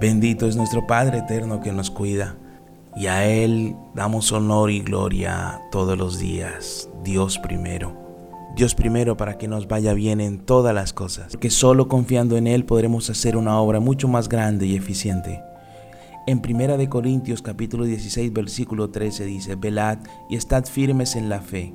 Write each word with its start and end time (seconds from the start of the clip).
Bendito 0.00 0.46
es 0.46 0.56
nuestro 0.56 0.86
Padre 0.86 1.18
eterno 1.18 1.60
que 1.60 1.72
nos 1.72 1.90
cuida, 1.90 2.36
y 2.96 3.08
a 3.08 3.26
Él 3.26 3.76
damos 3.94 4.32
honor 4.32 4.70
y 4.70 4.80
gloria 4.80 5.60
todos 5.70 5.98
los 5.98 6.18
días, 6.18 6.88
Dios 7.02 7.38
primero. 7.38 7.96
Dios 8.56 8.74
primero 8.74 9.16
para 9.16 9.36
que 9.36 9.46
nos 9.46 9.68
vaya 9.68 9.92
bien 9.92 10.20
en 10.20 10.38
todas 10.38 10.74
las 10.74 10.92
cosas, 10.92 11.32
porque 11.32 11.50
solo 11.50 11.88
confiando 11.88 12.36
en 12.36 12.46
Él 12.46 12.64
podremos 12.64 13.10
hacer 13.10 13.36
una 13.36 13.60
obra 13.60 13.78
mucho 13.78 14.08
más 14.08 14.28
grande 14.28 14.66
y 14.66 14.74
eficiente. 14.74 15.42
En 16.28 16.40
Primera 16.40 16.76
de 16.76 16.90
Corintios 16.90 17.40
capítulo 17.40 17.86
16 17.86 18.34
versículo 18.34 18.90
13 18.90 19.24
dice, 19.24 19.54
Velad 19.54 20.00
y 20.28 20.36
estad 20.36 20.66
firmes 20.66 21.16
en 21.16 21.30
la 21.30 21.40
fe, 21.40 21.72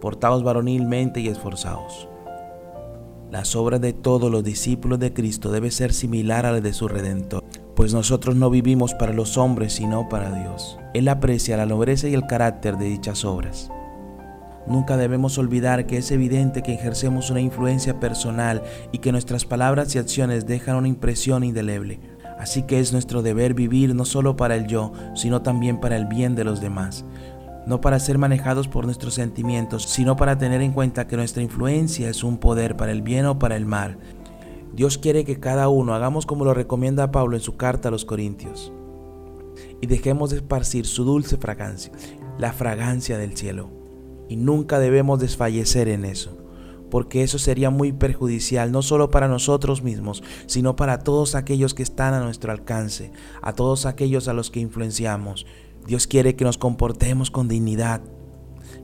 portaos 0.00 0.42
varonilmente 0.42 1.20
y 1.20 1.28
esforzaos. 1.28 2.08
Las 3.30 3.54
obras 3.54 3.80
de 3.80 3.92
todos 3.92 4.28
los 4.28 4.42
discípulos 4.42 4.98
de 4.98 5.12
Cristo 5.12 5.52
debe 5.52 5.70
ser 5.70 5.92
similar 5.92 6.46
a 6.46 6.50
la 6.50 6.60
de 6.60 6.72
su 6.72 6.88
Redentor, 6.88 7.44
pues 7.76 7.94
nosotros 7.94 8.34
no 8.34 8.50
vivimos 8.50 8.92
para 8.92 9.12
los 9.12 9.38
hombres, 9.38 9.74
sino 9.74 10.08
para 10.08 10.36
Dios. 10.36 10.80
Él 10.94 11.06
aprecia 11.06 11.56
la 11.56 11.66
nobleza 11.66 12.08
y 12.08 12.14
el 12.14 12.26
carácter 12.26 12.78
de 12.78 12.86
dichas 12.86 13.24
obras. 13.24 13.70
Nunca 14.66 14.96
debemos 14.96 15.38
olvidar 15.38 15.86
que 15.86 15.98
es 15.98 16.10
evidente 16.10 16.62
que 16.62 16.74
ejercemos 16.74 17.30
una 17.30 17.40
influencia 17.40 18.00
personal 18.00 18.64
y 18.90 18.98
que 18.98 19.12
nuestras 19.12 19.44
palabras 19.44 19.94
y 19.94 19.98
acciones 19.98 20.46
dejan 20.46 20.74
una 20.74 20.88
impresión 20.88 21.44
indeleble. 21.44 22.00
Así 22.42 22.64
que 22.64 22.80
es 22.80 22.92
nuestro 22.92 23.22
deber 23.22 23.54
vivir 23.54 23.94
no 23.94 24.04
solo 24.04 24.34
para 24.34 24.56
el 24.56 24.66
yo, 24.66 24.90
sino 25.14 25.42
también 25.42 25.78
para 25.78 25.96
el 25.96 26.06
bien 26.06 26.34
de 26.34 26.42
los 26.42 26.60
demás. 26.60 27.04
No 27.68 27.80
para 27.80 28.00
ser 28.00 28.18
manejados 28.18 28.66
por 28.66 28.84
nuestros 28.84 29.14
sentimientos, 29.14 29.84
sino 29.84 30.16
para 30.16 30.38
tener 30.38 30.60
en 30.60 30.72
cuenta 30.72 31.06
que 31.06 31.16
nuestra 31.16 31.44
influencia 31.44 32.10
es 32.10 32.24
un 32.24 32.38
poder 32.38 32.76
para 32.76 32.90
el 32.90 33.00
bien 33.00 33.26
o 33.26 33.38
para 33.38 33.54
el 33.54 33.64
mal. 33.64 33.96
Dios 34.74 34.98
quiere 34.98 35.24
que 35.24 35.38
cada 35.38 35.68
uno 35.68 35.94
hagamos 35.94 36.26
como 36.26 36.44
lo 36.44 36.52
recomienda 36.52 37.12
Pablo 37.12 37.36
en 37.36 37.42
su 37.42 37.56
carta 37.56 37.86
a 37.86 37.92
los 37.92 38.04
Corintios. 38.04 38.72
Y 39.80 39.86
dejemos 39.86 40.30
de 40.30 40.38
esparcir 40.38 40.84
su 40.84 41.04
dulce 41.04 41.36
fragancia, 41.36 41.92
la 42.38 42.52
fragancia 42.52 43.18
del 43.18 43.36
cielo. 43.36 43.70
Y 44.28 44.34
nunca 44.34 44.80
debemos 44.80 45.20
desfallecer 45.20 45.86
en 45.86 46.04
eso, 46.04 46.41
porque 46.92 47.22
eso 47.22 47.38
sería 47.38 47.70
muy 47.70 47.90
perjudicial 47.90 48.70
no 48.70 48.82
solo 48.82 49.10
para 49.10 49.26
nosotros 49.26 49.82
mismos, 49.82 50.22
sino 50.44 50.76
para 50.76 50.98
todos 50.98 51.34
aquellos 51.34 51.72
que 51.72 51.82
están 51.82 52.12
a 52.12 52.20
nuestro 52.20 52.52
alcance, 52.52 53.12
a 53.40 53.54
todos 53.54 53.86
aquellos 53.86 54.28
a 54.28 54.34
los 54.34 54.50
que 54.50 54.60
influenciamos. 54.60 55.46
Dios 55.86 56.06
quiere 56.06 56.36
que 56.36 56.44
nos 56.44 56.58
comportemos 56.58 57.30
con 57.30 57.48
dignidad, 57.48 58.02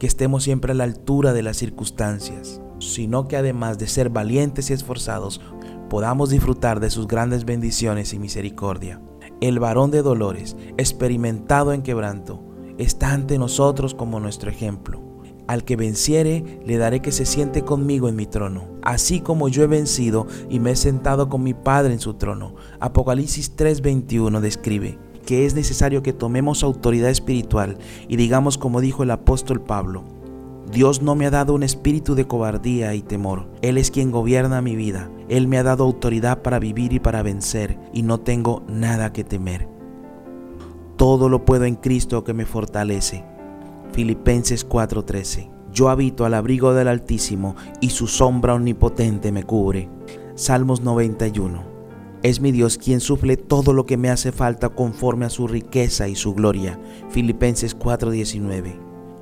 que 0.00 0.08
estemos 0.08 0.42
siempre 0.42 0.72
a 0.72 0.74
la 0.74 0.82
altura 0.82 1.32
de 1.32 1.44
las 1.44 1.58
circunstancias, 1.58 2.60
sino 2.80 3.28
que 3.28 3.36
además 3.36 3.78
de 3.78 3.86
ser 3.86 4.10
valientes 4.10 4.70
y 4.70 4.72
esforzados, 4.72 5.40
podamos 5.88 6.28
disfrutar 6.30 6.80
de 6.80 6.90
sus 6.90 7.06
grandes 7.06 7.44
bendiciones 7.44 8.12
y 8.14 8.18
misericordia. 8.18 9.00
El 9.40 9.60
varón 9.60 9.92
de 9.92 10.02
dolores, 10.02 10.56
experimentado 10.76 11.72
en 11.72 11.82
quebranto, 11.82 12.44
está 12.78 13.12
ante 13.12 13.38
nosotros 13.38 13.94
como 13.94 14.18
nuestro 14.18 14.50
ejemplo. 14.50 15.01
Al 15.46 15.64
que 15.64 15.76
venciere, 15.76 16.60
le 16.64 16.76
daré 16.76 17.00
que 17.00 17.12
se 17.12 17.26
siente 17.26 17.62
conmigo 17.62 18.08
en 18.08 18.16
mi 18.16 18.26
trono, 18.26 18.68
así 18.82 19.20
como 19.20 19.48
yo 19.48 19.62
he 19.62 19.66
vencido 19.66 20.26
y 20.48 20.60
me 20.60 20.72
he 20.72 20.76
sentado 20.76 21.28
con 21.28 21.42
mi 21.42 21.54
Padre 21.54 21.92
en 21.92 22.00
su 22.00 22.14
trono. 22.14 22.54
Apocalipsis 22.80 23.56
3:21 23.56 24.40
describe 24.40 24.98
que 25.26 25.46
es 25.46 25.54
necesario 25.54 26.02
que 26.02 26.12
tomemos 26.12 26.62
autoridad 26.62 27.10
espiritual 27.10 27.78
y 28.08 28.16
digamos 28.16 28.58
como 28.58 28.80
dijo 28.80 29.02
el 29.02 29.10
apóstol 29.10 29.60
Pablo, 29.60 30.04
Dios 30.70 31.02
no 31.02 31.14
me 31.14 31.26
ha 31.26 31.30
dado 31.30 31.54
un 31.54 31.62
espíritu 31.62 32.14
de 32.14 32.26
cobardía 32.26 32.94
y 32.94 33.02
temor, 33.02 33.46
Él 33.60 33.78
es 33.78 33.90
quien 33.90 34.10
gobierna 34.10 34.62
mi 34.62 34.74
vida, 34.74 35.10
Él 35.28 35.46
me 35.46 35.58
ha 35.58 35.62
dado 35.62 35.84
autoridad 35.84 36.42
para 36.42 36.58
vivir 36.58 36.92
y 36.92 36.98
para 36.98 37.22
vencer, 37.22 37.78
y 37.92 38.02
no 38.02 38.20
tengo 38.20 38.62
nada 38.68 39.12
que 39.12 39.22
temer. 39.22 39.68
Todo 40.96 41.28
lo 41.28 41.44
puedo 41.44 41.64
en 41.64 41.74
Cristo 41.74 42.24
que 42.24 42.32
me 42.32 42.46
fortalece. 42.46 43.24
Filipenses 43.92 44.66
4:13. 44.66 45.50
Yo 45.72 45.88
habito 45.90 46.24
al 46.24 46.34
abrigo 46.34 46.74
del 46.74 46.88
Altísimo 46.88 47.56
y 47.80 47.90
su 47.90 48.06
sombra 48.06 48.54
omnipotente 48.54 49.32
me 49.32 49.44
cubre. 49.44 49.88
Salmos 50.34 50.80
91. 50.80 51.62
Es 52.22 52.40
mi 52.40 52.52
Dios 52.52 52.78
quien 52.78 53.00
suple 53.00 53.36
todo 53.36 53.72
lo 53.72 53.84
que 53.84 53.96
me 53.96 54.08
hace 54.08 54.32
falta 54.32 54.70
conforme 54.70 55.26
a 55.26 55.30
su 55.30 55.46
riqueza 55.46 56.08
y 56.08 56.14
su 56.14 56.34
gloria. 56.34 56.78
Filipenses 57.10 57.76
4:19. 57.76 58.78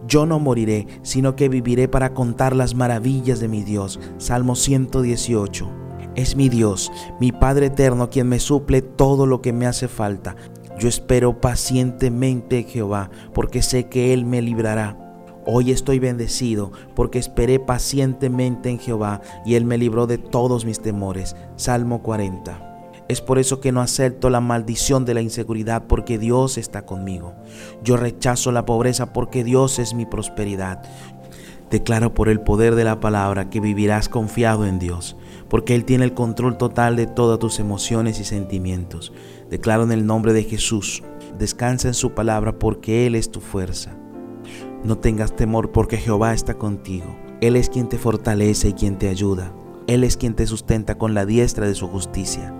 Yo 0.06 0.25
no 0.26 0.38
moriré, 0.38 0.86
sino 1.03 1.34
que 1.34 1.48
viviré 1.48 1.88
para 1.88 2.14
contar 2.14 2.54
las 2.54 2.75
maravillas 2.75 3.41
de 3.41 3.48
mi 3.48 3.64
Dios. 3.64 3.98
Salmo 4.19 4.54
118. 4.54 5.69
Es 6.14 6.36
mi 6.36 6.48
Dios, 6.48 6.91
mi 7.20 7.32
Padre 7.32 7.66
eterno, 7.66 8.10
quien 8.10 8.28
me 8.28 8.41
suple 8.41 8.82
todo 8.82 9.26
lo 9.26 9.41
que 9.41 9.53
me 9.53 9.66
hace 9.66 9.88
falta. 9.88 10.36
Yo 10.80 10.88
espero 10.88 11.42
pacientemente 11.42 12.62
Jehová, 12.62 13.10
porque 13.34 13.60
sé 13.60 13.91
que 13.91 14.14
Él 14.14 14.24
me 14.24 14.41
librará. 14.41 14.96
Hoy 15.44 15.72
estoy 15.72 15.98
bendecido, 15.98 16.72
porque 16.96 17.18
esperé 17.18 17.60
pacientemente 17.60 18.70
en 18.70 18.78
Jehová, 18.78 19.20
y 19.44 19.56
Él 19.56 19.66
me 19.66 19.76
libró 19.76 20.06
de 20.06 20.16
todos 20.16 20.64
mis 20.64 20.80
temores. 20.80 21.36
Salmo 21.56 22.02
40. 22.02 22.94
Es 23.08 23.20
por 23.20 23.38
eso 23.38 23.60
que 23.60 23.72
no 23.72 23.82
acepto 23.82 24.30
la 24.30 24.41
maldición 24.41 25.04
de 25.04 25.12
la 25.12 25.20
inseguridad, 25.20 25.82
porque 25.86 26.18
Dios 26.18 26.56
está 26.56 26.86
conmigo. 26.86 27.34
Yo 27.84 27.98
rechazo 27.98 28.50
la 28.50 28.64
pobreza, 28.64 29.12
porque 29.12 29.44
Dios 29.44 29.78
es 29.78 29.92
mi 29.92 30.06
prosperidad. 30.06 30.82
Declaro 31.70 32.14
por 32.14 32.30
el 32.30 32.41
poder 32.41 32.74
de 32.74 32.84
la 32.84 33.00
palabra 33.00 33.50
que 33.50 33.60
vivirás 33.60 34.08
confiado 34.08 34.64
en 34.64 34.78
Dios, 34.78 35.14
porque 35.50 35.75
Él 35.75 35.84
tiene 35.84 36.05
el 36.05 36.15
control 36.15 36.56
total 36.56 36.97
de 36.97 37.06
todas 37.06 37.38
tus 37.38 37.59
emociones 37.59 38.21
y 38.21 38.25
sentimientos. 38.25 39.12
Declaro 39.50 39.83
en 39.83 39.93
el 39.93 40.06
nombre 40.06 40.33
de 40.33 40.44
Jesús, 40.44 41.03
descansa 41.38 41.88
en 41.88 41.94
su 41.94 42.12
palabra 42.12 42.59
porque 42.59 43.06
Él 43.06 43.16
es 43.16 43.31
tu 43.31 43.41
fuerza. 43.41 43.94
No 44.84 44.97
tengas 44.97 45.37
temor 45.37 45.72
porque 45.72 45.99
Jehová 45.99 46.33
está 46.33 46.55
contigo. 46.55 47.19
Él 47.43 47.56
es 47.56 47.69
quien 47.69 47.89
te 47.89 47.99
fortalece 47.99 48.69
y 48.69 48.72
quien 48.72 48.97
te 48.97 49.09
ayuda. 49.09 49.53
Él 49.87 50.05
es 50.05 50.16
quien 50.16 50.34
te 50.34 50.47
sustenta 50.47 50.97
con 50.97 51.15
la 51.15 51.27
diestra 51.27 51.66
de 51.66 51.75
su 51.75 51.89
justicia. 51.89 52.55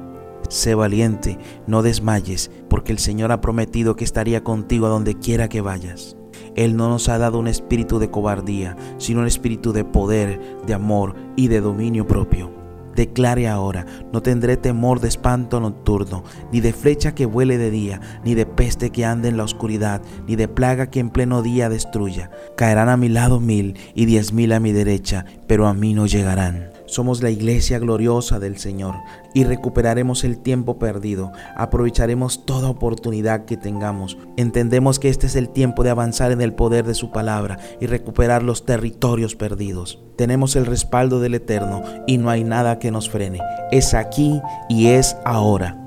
Sé 0.49 0.75
valiente, 0.75 1.39
no 1.69 1.83
desmayes, 1.83 2.51
porque 2.69 2.91
el 2.91 2.99
Señor 2.99 3.31
ha 3.31 3.41
prometido 3.41 3.95
que 3.95 4.05
estaría 4.05 4.43
contigo 4.43 4.87
a 4.87 4.91
donde 4.91 5.15
quiera 5.15 5.49
que 5.49 5.61
vayas. 5.61 6.17
Él 6.57 6.77
no 6.77 6.89
nos 6.89 7.09
ha 7.09 7.19
dado 7.19 7.39
un 7.39 7.47
espíritu 7.47 8.01
de 8.01 8.11
cobardía, 8.11 8.77
sino 8.99 9.21
un 9.21 9.27
espíritu 9.27 9.73
de 9.73 9.85
poder, 9.85 10.41
de 10.67 10.75
amor 10.75 11.15
y 11.37 11.49
de 11.49 11.61
dominio 11.61 12.07
propio. 12.07 12.60
Declare 12.95 13.49
ahora, 13.49 13.87
no 14.13 14.23
tendré 14.23 14.57
temor 14.57 15.01
de 15.01 15.09
espanto 15.09 15.61
nocturno, 15.61 16.25
ni 16.53 16.61
de 16.61 16.73
flecha 16.73 17.15
que 17.15 17.27
vuele 17.27 17.57
de 17.57 17.71
día, 17.71 18.01
ni 18.25 18.35
de 18.35 18.47
peste 18.47 18.91
que 18.91 19.05
ande 19.05 19.29
en 19.29 19.37
la 19.37 19.45
oscuridad, 19.45 20.03
ni 20.27 20.37
de 20.37 20.49
plaga 20.49 20.91
que 20.91 21.01
en 21.01 21.11
pleno 21.11 21.43
día 21.43 21.69
destruya. 21.69 22.31
Caerán 22.57 22.89
a 22.89 22.97
mi 22.97 23.09
lado 23.09 23.41
mil 23.41 23.77
y 23.95 24.07
diez 24.07 24.33
mil 24.33 24.53
a 24.53 24.61
mi 24.61 24.73
derecha, 24.73 25.25
pero 25.47 25.67
a 25.67 25.75
mí 25.75 25.95
no 25.95 26.07
llegarán. 26.07 26.71
Somos 26.91 27.23
la 27.23 27.31
iglesia 27.31 27.79
gloriosa 27.79 28.41
del 28.41 28.59
Señor 28.59 28.97
y 29.33 29.45
recuperaremos 29.45 30.25
el 30.25 30.39
tiempo 30.39 30.81
perdido. 30.81 31.31
Aprovecharemos 31.57 32.45
toda 32.45 32.69
oportunidad 32.69 33.45
que 33.45 33.57
tengamos. 33.57 34.19
Entendemos 34.37 34.99
que 34.99 35.09
este 35.09 35.29
es 35.29 35.37
el 35.37 35.51
tiempo 35.51 35.85
de 35.85 35.91
avanzar 35.91 36.33
en 36.33 36.41
el 36.41 36.53
poder 36.53 36.85
de 36.85 36.95
su 36.95 37.13
palabra 37.13 37.61
y 37.81 37.87
recuperar 37.87 38.43
los 38.43 38.67
territorios 38.67 39.37
perdidos. 39.37 40.03
Tenemos 40.17 40.57
el 40.57 40.67
respaldo 40.67 41.21
del 41.21 41.35
Eterno 41.35 41.85
y 42.09 42.19
no 42.19 42.29
hay 42.29 42.43
nada 42.43 42.81
que 42.81 42.91
nos 42.91 43.09
frene. 43.09 43.39
Es 43.71 43.95
aquí 43.95 44.41
y 44.69 44.89
es 44.89 45.17
ahora. 45.25 45.80